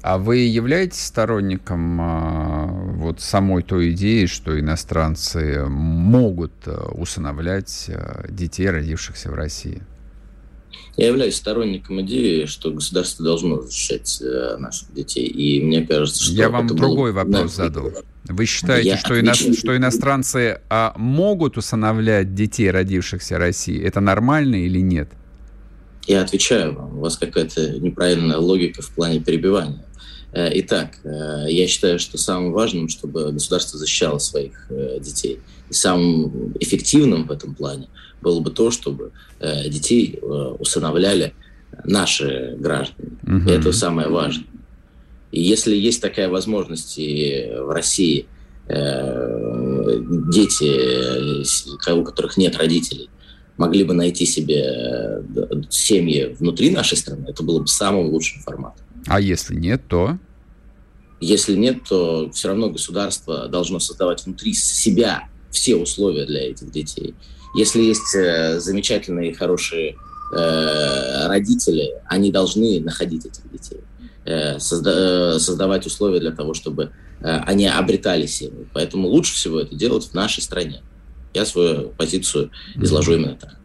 [0.02, 7.88] А вы являетесь сторонником э, вот самой той идеи, что иностранцы могут усыновлять
[8.28, 9.82] детей, родившихся в России?
[10.96, 15.26] Я являюсь сторонником идеи, что государство должно защищать э, наших детей.
[15.26, 16.34] И мне кажется, что...
[16.34, 17.24] Я вам другой было...
[17.24, 17.64] вопрос да.
[17.64, 17.92] задал.
[18.24, 19.34] Вы считаете, Я что, ино...
[19.34, 23.82] что иностранцы а, могут усыновлять детей, родившихся в России?
[23.82, 25.10] Это нормально или нет?
[26.06, 29.84] Я отвечаю вам, у вас какая-то неправильная логика в плане перебивания.
[30.32, 34.66] Э, итак, э, я считаю, что самым важным, чтобы государство защищало своих
[35.00, 35.40] детей.
[35.70, 37.88] И самым эффективным в этом плане
[38.22, 40.18] было бы то, чтобы детей
[40.58, 41.34] усыновляли
[41.84, 43.10] наши граждане.
[43.22, 43.48] Угу.
[43.48, 44.46] И это самое важное.
[45.32, 48.26] И если есть такая возможность и в России
[50.28, 51.42] дети,
[51.90, 53.08] у которых нет родителей,
[53.56, 55.22] могли бы найти себе
[55.70, 58.84] семьи внутри нашей страны, это было бы самым лучшим форматом.
[59.06, 60.18] А если нет, то?
[61.20, 67.14] Если нет, то все равно государство должно создавать внутри себя все условия для этих детей.
[67.54, 69.96] Если есть э, замечательные и хорошие
[70.34, 73.80] э, родители, они должны находить этих детей,
[74.24, 78.66] э, созда- создавать условия для того, чтобы они обретали семьи.
[78.72, 80.82] Поэтому лучше всего это делать в нашей стране.
[81.32, 83.56] Я свою позицию изложу именно так.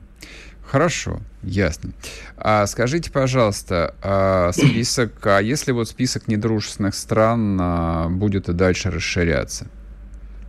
[0.63, 1.93] Хорошо, ясно.
[2.37, 8.91] А скажите, пожалуйста, а список, а если вот список недружественных стран а, будет и дальше
[8.91, 9.67] расширяться?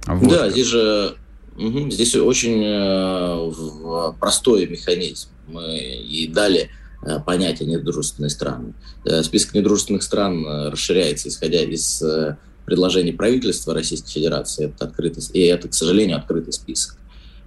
[0.07, 0.29] Вот.
[0.29, 1.17] Да, здесь же
[1.59, 5.29] угу, здесь очень э, простой механизм.
[5.49, 6.71] Мы и дали
[7.03, 8.75] э, понятие недружественные страны.
[9.05, 14.67] Э, список недружественных стран э, расширяется, исходя из э, предложений правительства Российской Федерации.
[14.67, 16.97] Это открытый, и это, к сожалению, открытый список.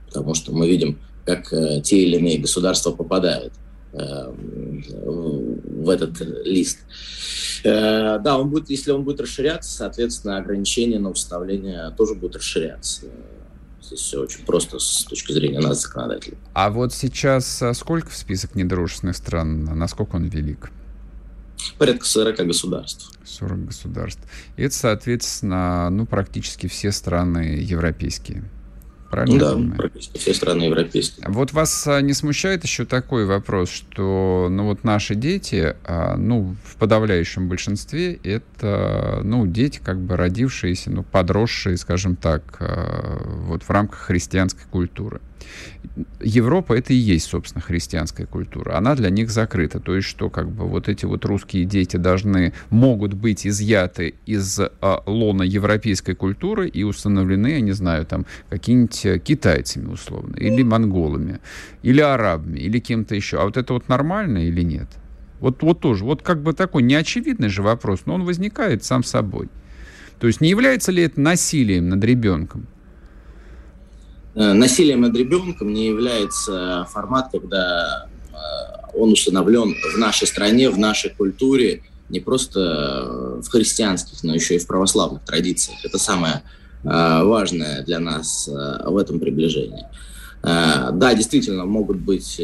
[0.07, 3.53] Потому что мы видим как э, те или иные государства попадают
[3.93, 6.79] в этот лист.
[7.61, 13.07] Да, он будет, если он будет расширяться, соответственно, ограничения на установление тоже будут расширяться.
[13.81, 16.37] Здесь все очень просто с точки зрения нас, законодателей.
[16.53, 19.65] А вот сейчас сколько в список недружественных стран?
[19.77, 20.71] Насколько он велик?
[21.77, 23.11] Порядка 40 государств.
[23.25, 24.21] 40 государств.
[24.57, 28.43] И это, соответственно, ну, практически все страны европейские.
[29.11, 29.39] Правильно?
[29.39, 31.27] Да, практически все страны европейские.
[31.27, 36.55] Вот вас а, не смущает еще такой вопрос, что ну вот наши дети, а, ну
[36.63, 43.63] в подавляющем большинстве это ну дети как бы родившиеся, ну подросшие, скажем так, а, вот
[43.63, 45.19] в рамках христианской культуры.
[46.19, 48.77] Европа это и есть, собственно, христианская культура.
[48.77, 49.79] Она для них закрыта.
[49.79, 54.59] То есть, что как бы вот эти вот русские дети должны, могут быть изъяты из
[54.59, 60.63] а, лона европейской культуры и установлены, я не знаю, там, какими-нибудь э, китайцами условно, или
[60.63, 61.39] монголами,
[61.83, 63.39] или арабами, или кем-то еще.
[63.39, 64.87] А вот это вот нормально или нет?
[65.39, 69.49] Вот, вот тоже, вот как бы такой неочевидный же вопрос, но он возникает сам собой.
[70.19, 72.67] То есть не является ли это насилием над ребенком?
[74.33, 80.77] Э, насилием над ребенком не является формат, когда э, он установлен в нашей стране, в
[80.77, 85.83] нашей культуре, не просто в христианских, но еще и в православных традициях.
[85.83, 86.43] Это самое
[86.83, 86.87] э,
[87.23, 89.85] важное для нас в этом приближении.
[90.43, 92.41] Да, действительно, могут быть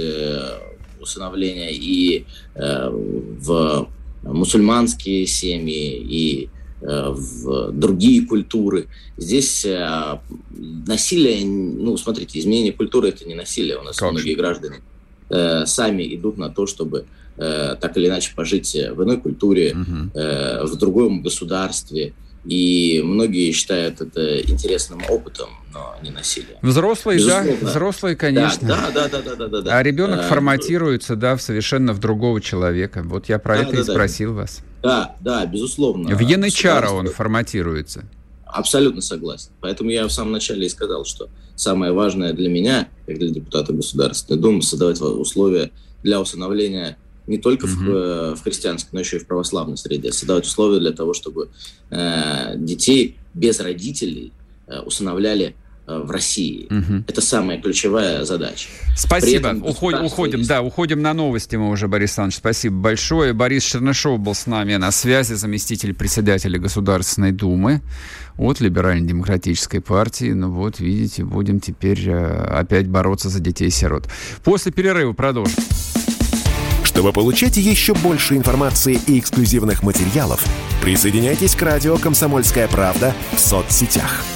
[1.01, 3.87] усыновления и в
[4.21, 8.87] мусульманские семьи, и Э, в другие культуры.
[9.17, 10.19] Здесь э,
[10.87, 13.77] насилие, ну, смотрите, изменение культуры– это не насилие.
[13.77, 14.37] У нас как многие же?
[14.37, 14.75] граждане
[15.29, 17.05] э, сами идут на то, чтобы
[17.39, 20.09] так или иначе пожить в иной культуре, угу.
[20.15, 22.13] в другом государстве.
[22.45, 26.57] И многие считают это интересным опытом, но не насилием.
[26.61, 27.57] Взрослые, Безусловно.
[27.61, 28.67] да, взрослые, конечно.
[28.67, 29.77] Да, да, да, да, да, да, да.
[29.77, 33.03] А ребенок а, форматируется, да, в совершенно в другого человека.
[33.03, 34.41] Вот я про да, это да, и спросил да.
[34.41, 34.61] вас.
[34.81, 36.15] Да, да, безусловно.
[36.15, 38.05] В янычара он форматируется.
[38.45, 39.51] Абсолютно согласен.
[39.59, 43.73] Поэтому я в самом начале и сказал, что самое важное для меня, как для депутата
[43.73, 45.71] Государственной Думы, создавать условия
[46.03, 47.69] для усыновления не только mm-hmm.
[47.69, 51.49] в, э, в христианской, но еще и в православной среде, создавать условия для того, чтобы
[51.89, 54.31] э, детей без родителей
[54.67, 55.55] э, усыновляли
[55.87, 56.67] в России.
[56.69, 57.03] Угу.
[57.07, 58.67] Это самая ключевая задача.
[58.95, 59.55] Спасибо.
[59.63, 60.49] Уходим, уходим, есть...
[60.49, 62.37] да, уходим на новости мы уже, Борис Александрович.
[62.37, 63.33] Спасибо большое.
[63.33, 67.81] Борис Чернышов был с нами на связи, заместитель председателя Государственной Думы
[68.37, 70.31] от Либерально-демократической партии.
[70.33, 74.09] Ну вот, видите, будем теперь э, опять бороться за детей-сирот.
[74.43, 75.55] После перерыва продолжим.
[76.83, 80.43] Чтобы получать еще больше информации и эксклюзивных материалов,
[80.81, 84.23] присоединяйтесь к радио «Комсомольская правда» в соцсетях–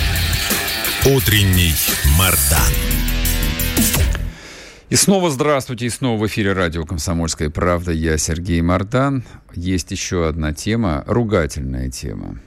[1.03, 1.73] Утренний
[2.15, 2.61] Мардан.
[4.91, 7.91] И снова здравствуйте, и снова в эфире радио «Комсомольская правда».
[7.91, 9.23] Я Сергей Мордан.
[9.55, 12.37] Есть еще одна тема, ругательная тема.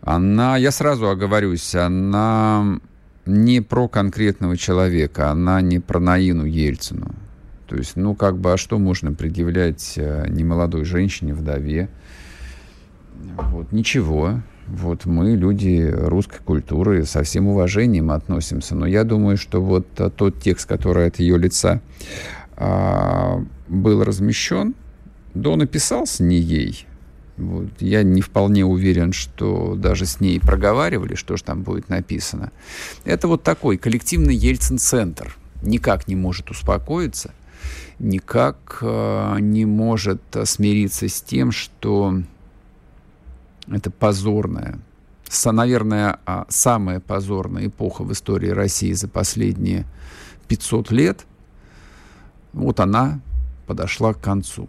[0.00, 2.80] Она, я сразу оговорюсь, она
[3.26, 7.14] не про конкретного человека, она не про Наину Ельцину.
[7.66, 11.90] То есть, ну, как бы, а что можно предъявлять э, немолодой женщине, вдове?
[13.36, 14.40] Вот, ничего.
[14.66, 18.74] Вот мы, люди русской культуры, со всем уважением относимся.
[18.74, 21.80] Но я думаю, что вот а, тот текст, который от ее лица
[22.56, 24.74] а, был размещен,
[25.34, 26.86] да он написался не ей.
[27.36, 27.68] Вот.
[27.80, 32.50] Я не вполне уверен, что даже с ней проговаривали, что же там будет написано.
[33.04, 35.36] Это вот такой коллективный Ельцин-центр.
[35.62, 37.32] Никак не может успокоиться,
[37.98, 42.22] никак э, не может смириться с тем, что
[43.68, 44.78] это позорная,
[45.52, 49.84] наверное, а, самая позорная эпоха в истории России за последние
[50.48, 51.26] 500 лет.
[52.52, 53.20] Вот она
[53.66, 54.68] подошла к концу.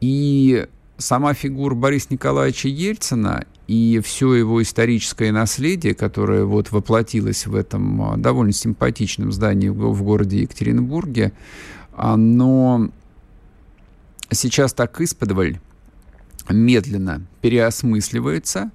[0.00, 0.66] И
[0.98, 8.02] сама фигура Бориса Николаевича Ельцина и все его историческое наследие, которое вот воплотилось в этом
[8.02, 11.32] а, довольно симпатичном здании в городе Екатеринбурге,
[11.94, 12.90] оно
[14.30, 15.58] сейчас так исподволь
[16.52, 18.70] медленно переосмысливается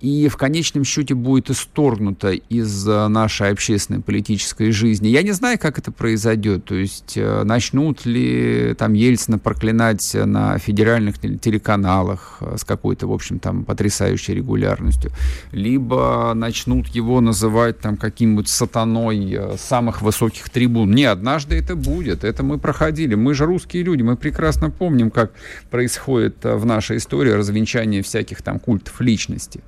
[0.00, 5.08] и в конечном счете будет исторгнуто из э, нашей общественной политической жизни.
[5.08, 6.64] Я не знаю, как это произойдет.
[6.64, 13.12] То есть э, начнут ли там Ельцина проклинать на федеральных телеканалах э, с какой-то, в
[13.12, 15.10] общем, там потрясающей регулярностью,
[15.52, 20.92] либо начнут его называть там каким-нибудь сатаной самых высоких трибун.
[20.92, 22.24] Не, однажды это будет.
[22.24, 23.16] Это мы проходили.
[23.16, 25.32] Мы же русские люди, мы прекрасно помним, как
[25.70, 29.60] происходит в нашей истории развенчание всяких там культов личности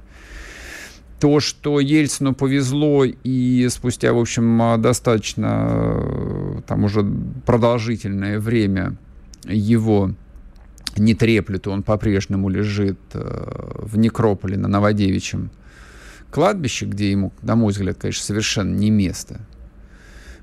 [1.22, 7.06] то, что Ельцину повезло, и спустя, в общем, достаточно э, там уже
[7.46, 8.96] продолжительное время
[9.44, 10.10] его
[10.96, 15.52] не треплет, он по-прежнему лежит э, в некрополе на Новодевичьем
[16.32, 19.42] кладбище, где ему, на мой взгляд, конечно, совершенно не место.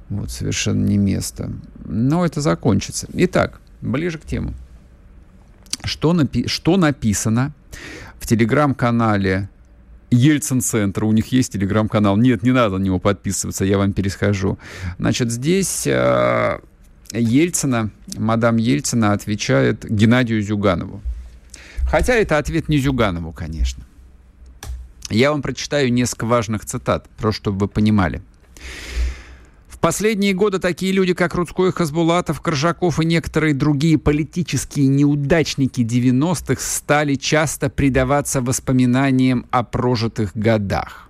[0.08, 1.52] Вот, совершенно не место.
[1.84, 3.06] Но это закончится.
[3.12, 4.54] Итак, ближе к тему.
[5.84, 7.54] Что, напи- что написано
[8.18, 9.50] в телеграм-канале
[10.12, 12.18] Ельцин-центр, у них есть телеграм-канал.
[12.18, 14.58] Нет, не надо на него подписываться, я вам перескажу.
[14.98, 16.60] Значит, здесь э,
[17.12, 21.02] Ельцина, мадам Ельцина отвечает Геннадию Зюганову.
[21.90, 23.84] Хотя это ответ не Зюганову, конечно.
[25.10, 28.22] Я вам прочитаю несколько важных цитат, просто чтобы вы понимали
[29.82, 37.16] последние годы такие люди, как Рудской, Хасбулатов, Коржаков и некоторые другие политические неудачники 90-х стали
[37.16, 41.10] часто предаваться воспоминаниям о прожитых годах.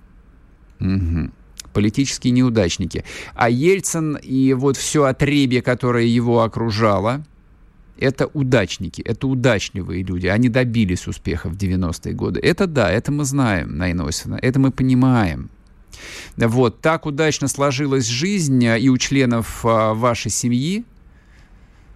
[0.80, 1.32] Угу.
[1.74, 3.04] Политические неудачники.
[3.36, 7.24] А Ельцин и вот все отребье, которое его окружало,
[8.00, 10.28] это удачники, это удачливые люди.
[10.28, 12.40] Они добились успеха в 90-е годы.
[12.40, 15.50] Это да, это мы знаем, Наина Осифовна, это мы понимаем.
[16.38, 20.86] Вот, так удачно сложилась жизнь э, и у членов а, вашей семьи,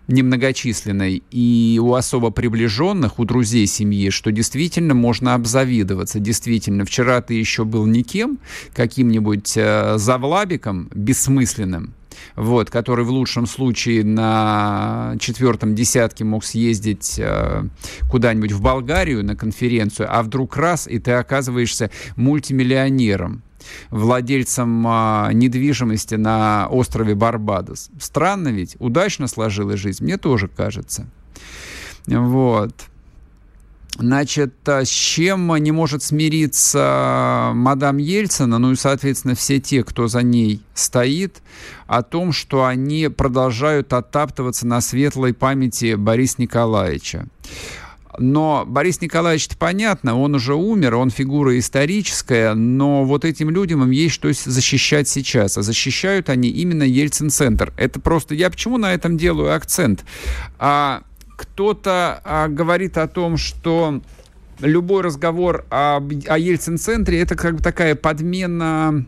[0.07, 6.19] немногочисленной, и у особо приближенных, у друзей семьи, что действительно можно обзавидоваться.
[6.19, 8.39] Действительно, вчера ты еще был никем,
[8.73, 11.93] каким-нибудь э, завлабиком бессмысленным,
[12.35, 17.63] вот, который в лучшем случае на четвертом десятке мог съездить э,
[18.09, 23.41] куда-нибудь в Болгарию на конференцию, а вдруг раз, и ты оказываешься мультимиллионером
[23.89, 27.89] владельцем а, недвижимости на острове Барбадос.
[27.99, 31.07] Странно ведь, удачно сложилась жизнь, мне тоже кажется.
[32.07, 32.73] Вот.
[33.99, 40.07] Значит, а с чем не может смириться мадам Ельцина, ну и, соответственно, все те, кто
[40.07, 41.43] за ней стоит,
[41.85, 47.27] о том, что они продолжают оттаптываться на светлой памяти Бориса Николаевича.
[48.17, 53.91] Но Борис Николаевич, понятно, он уже умер, он фигура историческая, но вот этим людям им
[53.91, 55.57] есть что защищать сейчас.
[55.57, 57.73] А защищают они именно Ельцин-центр.
[57.77, 58.35] Это просто...
[58.35, 60.05] Я почему на этом делаю акцент?
[60.59, 61.03] А,
[61.37, 64.01] кто-то а, говорит о том, что
[64.59, 69.05] любой разговор о, о Ельцин-центре это как бы такая подмена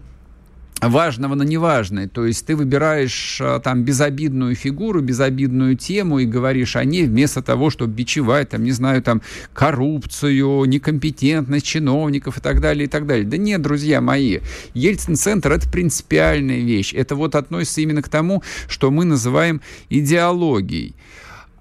[0.82, 2.08] важного на неважное.
[2.08, 7.42] То есть ты выбираешь а, там безобидную фигуру, безобидную тему и говоришь о ней вместо
[7.42, 9.22] того, чтобы бичевать, там, не знаю, там,
[9.54, 13.26] коррупцию, некомпетентность чиновников и так далее, и так далее.
[13.26, 14.40] Да нет, друзья мои,
[14.74, 16.94] Ельцин-центр— это принципиальная вещь.
[16.94, 20.96] Это вот относится именно к тому, что мы называем идеологией.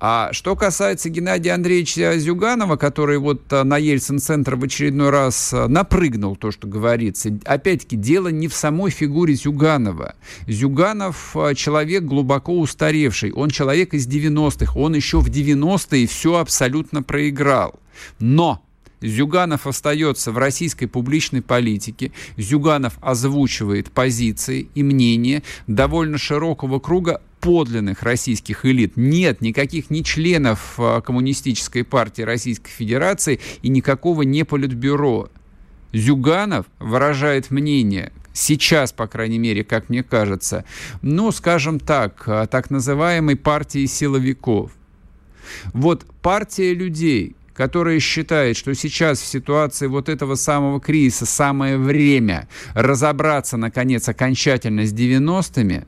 [0.07, 5.67] А что касается Геннадия Андреевича Зюганова, который вот а, на Ельцин-центр в очередной раз а,
[5.67, 10.15] напрыгнул, то, что говорится, опять-таки, дело не в самой фигуре Зюганова.
[10.47, 17.03] Зюганов а, человек глубоко устаревший, он человек из 90-х, он еще в 90-е все абсолютно
[17.03, 17.75] проиграл.
[18.19, 18.63] Но
[19.01, 22.13] Зюганов остается в российской публичной политике.
[22.37, 28.97] Зюганов озвучивает позиции и мнения довольно широкого круга подлинных российских элит.
[28.97, 35.29] Нет никаких ни членов а, Коммунистической партии Российской Федерации и никакого не политбюро.
[35.93, 40.65] Зюганов выражает мнение, сейчас, по крайней мере, как мне кажется,
[41.03, 44.73] ну, скажем так, а, так называемой партии силовиков.
[45.75, 52.49] Вот партия людей, которая считает, что сейчас в ситуации вот этого самого кризиса самое время
[52.73, 55.85] разобраться, наконец, окончательно с 90-ми,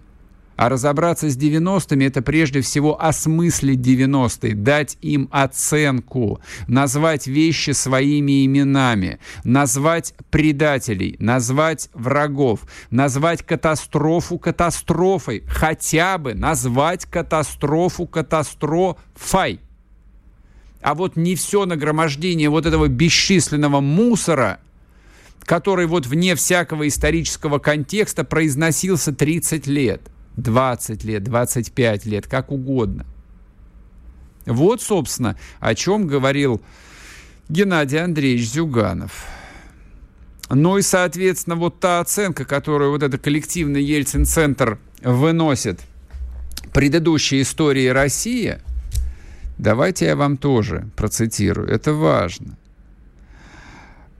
[0.56, 8.44] а разобраться с 90-ми– это прежде всего осмыслить 90-е, дать им оценку, назвать вещи своими
[8.46, 19.60] именами, назвать предателей, назвать врагов, назвать катастрофу катастрофой, хотя бы назвать катастрофу катастрофой.
[20.80, 24.60] А вот не все нагромождение вот этого бесчисленного мусора,
[25.40, 30.02] который вот вне всякого исторического контекста произносился 30 лет,
[30.36, 33.06] 20 лет, 25 лет, как угодно.
[34.44, 36.60] Вот, собственно, о чем говорил
[37.48, 39.26] Геннадий Андреевич Зюганов.
[40.48, 45.80] Ну и, соответственно, вот та оценка, которую вот этот коллективный Ельцин-центр выносит
[46.72, 48.58] предыдущей истории России–
[49.58, 51.68] Давайте я вам тоже процитирую.
[51.68, 52.56] Это важно.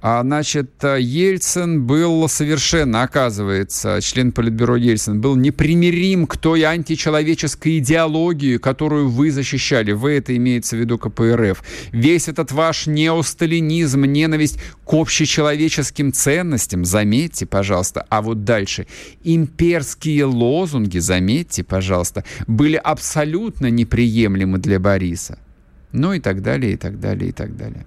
[0.03, 8.59] А, значит, Ельцин был совершенно, оказывается, член Политбюро Ельцин, был непримирим к той античеловеческой идеологии,
[8.59, 9.93] которую вы защищали.
[9.93, 11.63] Вы это имеется в виду КПРФ.
[11.93, 18.05] Весь этот ваш неосталинизм, ненависть к общечеловеческим ценностям, заметьте, пожалуйста.
[18.11, 18.87] А вот дальше.
[19.25, 25.39] Имперские лозунги, заметьте, пожалуйста, были абсолютно неприемлемы для Бориса.
[25.97, 27.87] Ну и так далее, и так далее, и так далее.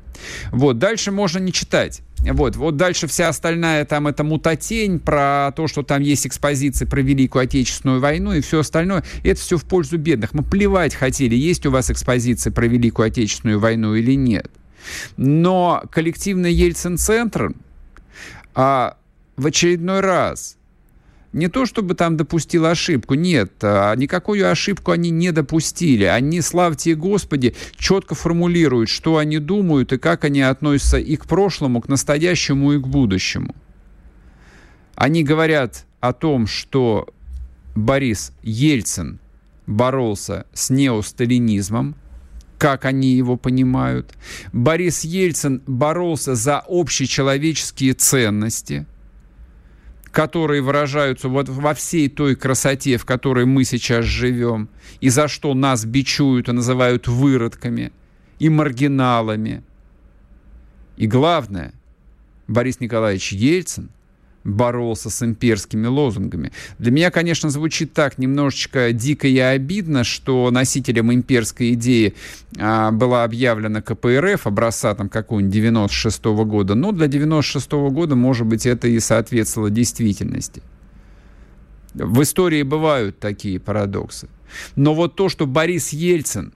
[0.51, 2.01] Вот, дальше можно не читать.
[2.21, 7.01] Вот, вот дальше вся остальная там это мутатень про то, что там есть экспозиции про
[7.01, 9.03] Великую Отечественную войну и все остальное.
[9.23, 10.33] Это все в пользу бедных.
[10.33, 14.49] Мы плевать хотели, есть у вас экспозиции про Великую Отечественную войну или нет.
[15.15, 17.53] Но коллективный Ельцин-центр
[18.55, 18.97] а,
[19.37, 20.57] в очередной раз
[21.31, 26.05] не то чтобы там допустил ошибку, нет, а никакую ошибку они не допустили.
[26.05, 31.81] Они, славьте Господи, четко формулируют, что они думают и как они относятся и к прошлому,
[31.81, 33.55] к настоящему и к будущему.
[34.95, 37.07] Они говорят о том, что
[37.75, 39.19] Борис Ельцин
[39.67, 41.95] боролся с неосталинизмом,
[42.57, 44.15] как они его понимают.
[44.51, 48.87] Борис Ельцин боролся за общечеловеческие ценности–
[50.11, 54.69] которые выражаются вот во всей той красоте, в которой мы сейчас живем,
[55.01, 57.91] и за что нас бичуют и называют выродками
[58.39, 59.63] и маргиналами.
[60.97, 61.73] И главное,
[62.47, 63.89] Борис Николаевич Ельцин
[64.49, 66.51] боролся с имперскими лозунгами.
[66.77, 72.15] Для меня, конечно, звучит так немножечко дико и обидно, что носителем имперской идеи
[72.57, 76.75] а, была объявлена КПРФ образца там какого-нибудь 96 -го года.
[76.75, 80.61] Но для 96 -го года, может быть, это и соответствовало действительности.
[81.93, 84.27] В истории бывают такие парадоксы.
[84.75, 86.53] Но вот то, что Борис Ельцин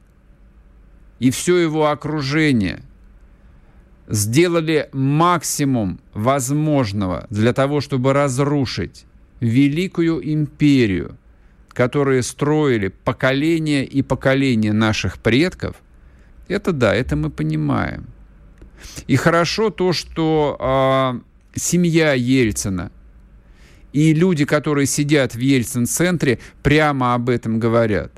[1.19, 2.83] и все его окружение–
[4.08, 9.06] сделали максимум возможного для того, чтобы разрушить
[9.39, 11.18] великую империю,
[11.70, 15.76] которую строили поколения и поколения наших предков,
[16.47, 18.06] это да, это мы понимаем.
[19.08, 20.58] И хорошо то, что
[21.56, 22.91] э, семья Ельцина
[23.93, 28.12] и люди, которые сидят в Ельцин-центре, прямо об этом говорят.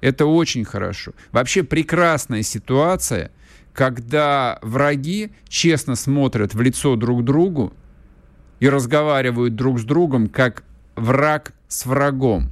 [0.00, 1.12] Это очень хорошо.
[1.32, 3.30] Вообще прекрасная ситуация–
[3.78, 7.72] когда враги честно смотрят в лицо друг другу
[8.58, 10.64] и разговаривают друг с другом, как
[10.96, 12.50] враг с врагом.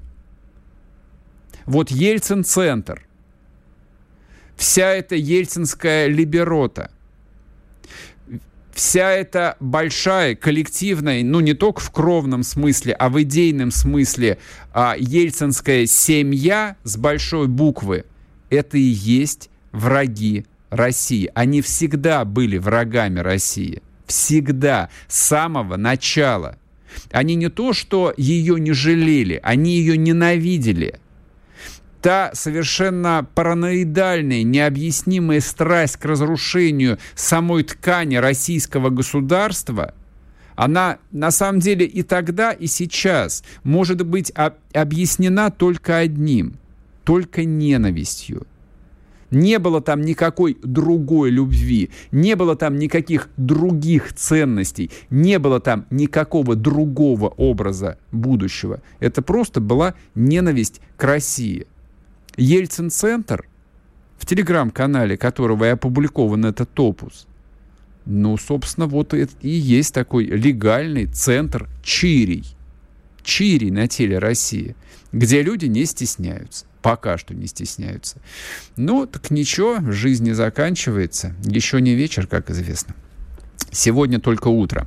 [1.65, 3.05] Вот Ельцин-центр,
[4.55, 6.93] вся эта ельцинская либерота,
[8.73, 14.39] вся эта большая коллективная, ну не только в кровном смысле, а в идейном смысле,
[14.73, 18.05] а, ельцинская семья с большой буквы,
[18.49, 21.31] это и есть враги России.
[21.35, 23.83] Они всегда были врагами России.
[24.07, 24.89] Всегда.
[25.09, 26.59] С самого начала.
[27.11, 31.01] Они не то, что ее не жалели, они ее ненавидели.
[32.01, 39.93] та совершенно параноидальная, необъяснимая страсть к разрушению самой ткани российского государства,
[40.55, 44.33] она на самом деле и тогда, и сейчас может быть
[44.73, 46.55] объяснена только одним,
[47.05, 48.47] только ненавистью.
[49.31, 55.87] Не было там никакой другой любви, не было там никаких других ценностей, не было там
[55.91, 58.83] никакого другого образа будущего.
[59.01, 61.67] Это просто была ненависть к России.
[62.37, 63.49] Ельцин-центр,
[64.19, 67.27] в телеграм-канале которого и опубликован этот опус,
[68.07, 72.45] ну, собственно, вот и есть такой легальный центр чирий.
[73.25, 74.77] Чирий на теле России,
[75.11, 76.67] где люди не стесняются.
[76.87, 78.19] Пока что не стесняются.
[78.77, 81.35] Ну, так ничего, жизнь не заканчивается.
[81.43, 82.95] Еще не вечер, как известно.
[83.73, 84.87] Сегодня только утро.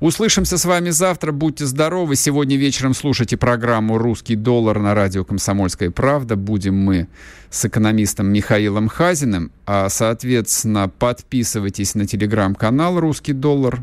[0.00, 1.32] Услышимся с вами завтра.
[1.32, 2.16] Будьте здоровы.
[2.16, 6.36] Сегодня вечером слушайте программу «Русский доллар» на радио «Комсомольская правда».
[6.36, 7.06] Будем мы
[7.50, 9.52] с экономистом Михаилом Хазиным.
[9.66, 13.82] А, соответственно, подписывайтесь на телеграм-канал «Русский доллар».